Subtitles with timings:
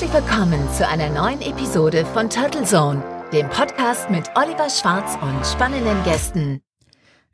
[0.00, 3.04] Herzlich willkommen zu einer neuen Episode von Turtle Zone,
[3.34, 6.62] dem Podcast mit Oliver Schwarz und spannenden Gästen.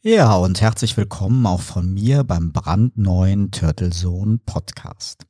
[0.02, 5.26] Ja, und herzlich willkommen auch von mir beim brandneuen Turtle Zone Podcast.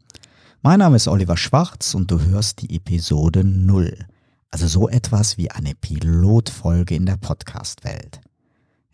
[0.62, 4.06] Mein Name ist Oliver Schwarz und du hörst die Episode 0,
[4.50, 8.22] also so etwas wie eine Pilotfolge in der Podcast-Welt.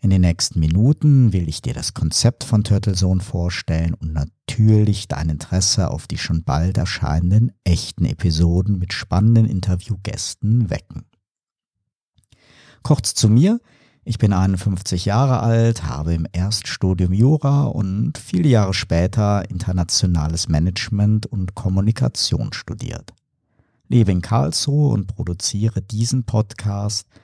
[0.03, 5.07] In den nächsten Minuten will ich dir das Konzept von Turtle Zone vorstellen und natürlich
[5.07, 11.05] dein Interesse auf die schon bald erscheinenden echten Episoden mit spannenden Interviewgästen wecken.
[12.83, 13.61] Kurz zu mir.
[14.03, 21.27] Ich bin 51 Jahre alt, habe im Erststudium Jura und viele Jahre später internationales Management
[21.27, 23.13] und Kommunikation studiert.
[23.87, 27.07] Lebe in Karlsruhe und produziere diesen Podcast–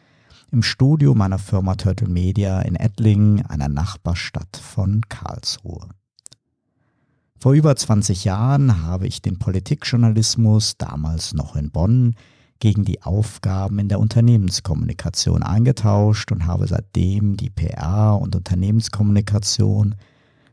[0.52, 5.90] im Studio meiner Firma Turtle Media in Ettlingen, einer Nachbarstadt von Karlsruhe.
[7.40, 12.16] Vor über 20 Jahren habe ich den Politikjournalismus, damals noch in Bonn,
[12.60, 19.96] gegen die Aufgaben in der Unternehmenskommunikation eingetauscht und habe seitdem die PR und Unternehmenskommunikation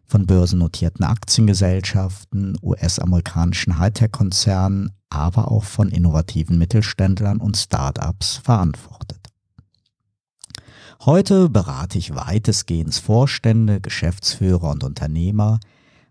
[0.06, 9.25] von börsennotierten Aktiengesellschaften, US-amerikanischen Hightech-Konzernen, aber auch von innovativen Mittelständlern und Start-ups verantwortet.
[11.04, 15.60] Heute berate ich weitestgehend Vorstände, Geschäftsführer und Unternehmer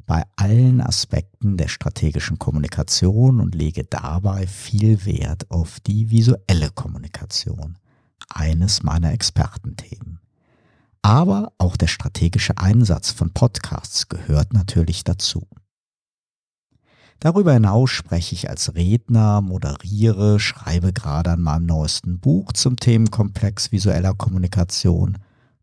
[0.05, 7.78] bei allen Aspekten der strategischen Kommunikation und lege dabei viel Wert auf die visuelle Kommunikation,
[8.30, 10.19] eines meiner Expertenthemen.
[11.02, 15.47] Aber auch der strategische Einsatz von Podcasts gehört natürlich dazu.
[17.19, 23.72] Darüber hinaus spreche ich als Redner, moderiere, schreibe gerade an meinem neuesten Buch zum Themenkomplex
[23.72, 25.17] visueller Kommunikation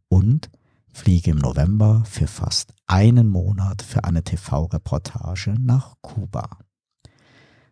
[0.09, 0.50] und
[0.92, 6.59] fliege im November für fast einen Monat für eine TV-Reportage nach Kuba.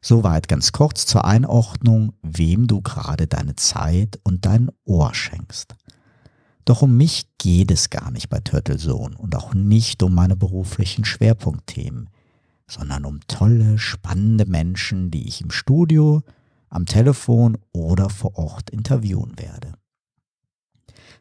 [0.03, 5.75] Soweit ganz kurz zur Einordnung, wem du gerade deine Zeit und dein Ohr schenkst.
[6.65, 10.37] Doch um mich geht es gar nicht bei Turtle Zone und auch nicht um meine
[10.37, 12.09] beruflichen Schwerpunktthemen
[12.71, 16.23] sondern um tolle, spannende Menschen, die ich im Studio,
[16.69, 19.75] am Telefon oder vor Ort interviewen werde.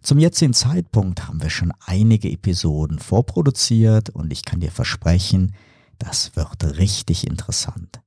[0.01, 5.53] Zum jetzigen Zeitpunkt haben wir schon einige Episoden vorproduziert und ich kann dir versprechen,
[5.97, 7.99] das wird richtig interessant.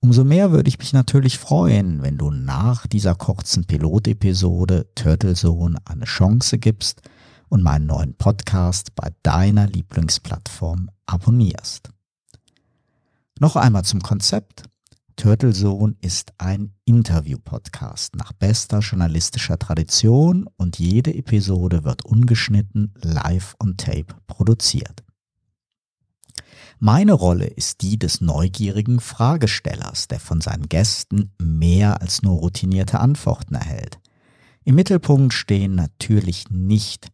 [0.00, 5.78] Umso mehr würde ich mich natürlich freuen, wenn du nach dieser kurzen Pilotepisode Turtle Zone
[5.86, 7.02] eine Chance gibst
[7.48, 11.90] und meinen neuen Podcast bei deiner Lieblingsplattform abonnierst.
[13.40, 14.64] Noch einmal zum Konzept.
[15.14, 23.54] Turtle Zone ist ein Interview-Podcast nach bester journalistischer Tradition und jede Episode wird ungeschnitten live
[23.62, 25.04] on tape produziert.
[26.80, 32.98] Meine Rolle ist die des neugierigen Fragestellers, der von seinen Gästen mehr als nur routinierte
[32.98, 34.00] Antworten erhält.
[34.64, 37.06] Im Mittelpunkt stehen natürlich nicht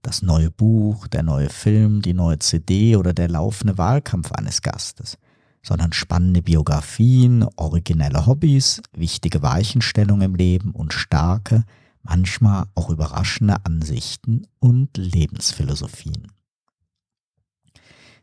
[0.00, 5.18] das neue Buch, der neue Film, die neue CD oder der laufende Wahlkampf eines Gastes
[5.66, 11.64] sondern spannende Biografien, originelle Hobbys, wichtige Weichenstellungen im Leben und starke,
[12.04, 16.30] manchmal auch überraschende Ansichten und Lebensphilosophien.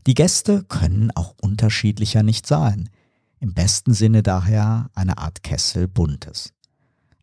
[0.07, 2.89] Die Gäste können auch unterschiedlicher nicht sein,
[3.41, 6.53] im besten Sinne daher eine Art Kessel Buntes,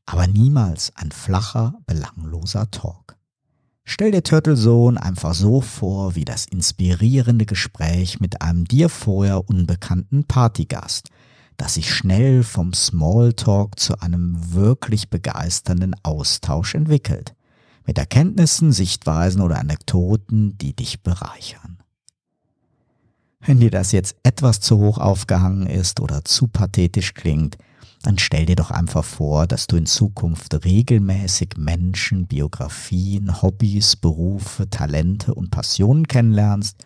[0.04, 3.16] aber niemals ein flacher, belangloser Talk.
[3.84, 9.48] Stell dir Turtle Zone einfach so vor wie das inspirierende Gespräch mit einem dir vorher
[9.48, 11.08] unbekannten Partygast,
[11.56, 17.34] das sich schnell vom Smalltalk zu einem wirklich begeisternden Austausch entwickelt.
[17.86, 21.78] Mit Erkenntnissen, Sichtweisen oder Anekdoten, die dich bereichern.
[23.40, 27.56] Wenn dir das jetzt etwas zu hoch aufgehangen ist oder zu pathetisch klingt,
[28.02, 34.70] dann stell dir doch einfach vor, dass du in Zukunft regelmäßig Menschen, Biografien, Hobbys, Berufe,
[34.70, 36.78] Talente und Passionen kennenlernst,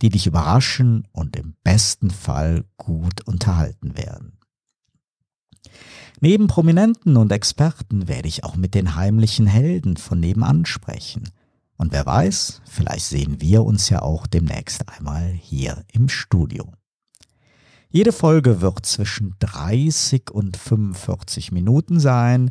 [0.00, 4.38] die dich überraschen und im besten Fall gut unterhalten werden.
[6.20, 11.30] Neben Prominenten und Experten werde ich auch mit den heimlichen Helden von nebenan sprechen.
[11.76, 16.72] Und wer weiß, vielleicht sehen wir uns ja auch demnächst einmal hier im Studio.
[17.94, 22.50] Jede Folge wird zwischen 30 und 45 Minuten sein.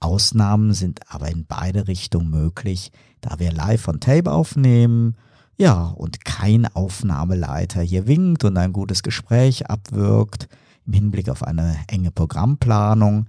[0.00, 2.92] Ausnahmen sind aber in beide Richtungen möglich,
[3.22, 5.16] da wir live on Tape aufnehmen.
[5.56, 10.50] Ja, und kein Aufnahmeleiter hier winkt und ein gutes Gespräch abwirkt
[10.86, 13.28] im Hinblick auf eine enge Programmplanung.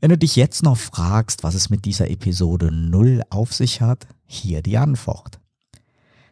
[0.00, 4.06] Wenn du dich jetzt noch fragst, was es mit dieser Episode 0 auf sich hat,
[4.26, 5.40] hier die Antwort.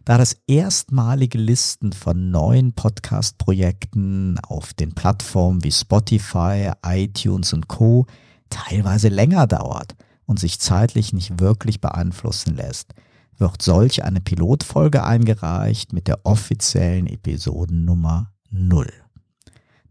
[0.05, 8.07] Da das erstmalige Listen von neuen Podcast-Projekten auf den Plattformen wie Spotify, iTunes und Co.
[8.51, 9.97] teilweise länger dauert
[10.27, 12.95] und sich zeitlich nicht wirklich beeinflussen lässt,
[13.37, 18.87] wird solch eine Pilotfolge eingereicht mit der offiziellen Episodennummer 0.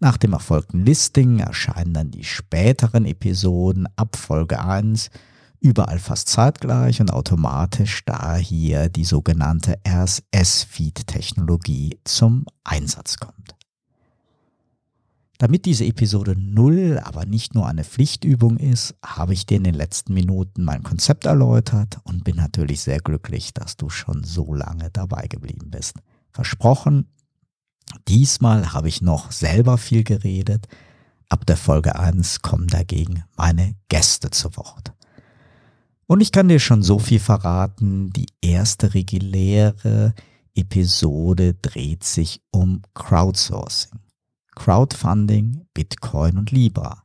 [0.06, 5.10] Nach dem erfolgten Listing erscheinen dann die späteren Episoden ab Folge 1
[5.60, 13.56] überall fast zeitgleich und automatisch, da hier die sogenannte RSS-Feed-Technologie zum Einsatz kommt.
[15.40, 19.74] Damit diese Episode 0 aber nicht nur eine Pflichtübung ist, habe ich dir in den
[19.74, 24.92] letzten Minuten mein Konzept erläutert und bin natürlich sehr glücklich, dass du schon so lange
[24.92, 25.96] dabei geblieben bist.
[26.30, 27.07] Versprochen,
[28.07, 30.68] diesmal habe ich noch selber viel geredet.
[31.30, 34.94] Ab der Folge 1 kommen dagegen meine Gäste zu Wort.
[36.07, 40.13] Und ich kann dir schon so viel verraten, die erste reguläre
[40.54, 44.00] Episode dreht sich um Crowdsourcing.
[44.56, 47.04] Crowdfunding, Bitcoin und Libra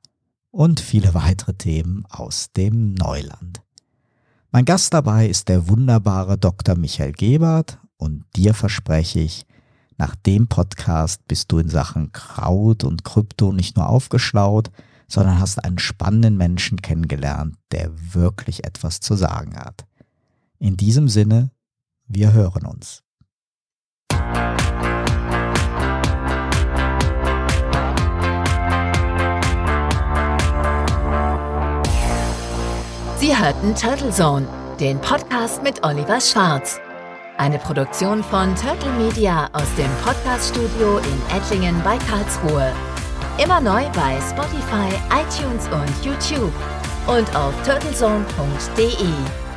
[0.50, 3.62] und viele weitere Themen aus dem Neuland.
[4.52, 6.76] Mein Gast dabei ist der wunderbare Dr.
[6.76, 9.46] Michael Gebert und dir verspreche ich,
[10.00, 14.70] nach dem Podcast bist du in Sachen Kraut und Krypto nicht nur aufgeschlaut,
[15.06, 19.84] sondern hast einen spannenden Menschen kennengelernt, der wirklich etwas zu sagen hat.
[20.58, 21.50] In diesem Sinne,
[22.08, 23.02] wir hören uns.
[33.18, 34.48] Sie hörten Turtle Zone,
[34.80, 36.80] den Podcast mit Oliver Schwarz.
[37.40, 42.70] Eine Produktion von Turtle Media aus dem Podcaststudio in Ettlingen bei Karlsruhe.
[43.42, 46.52] Immer neu bei Spotify, iTunes und YouTube
[47.06, 49.49] und auf turtlezone.de.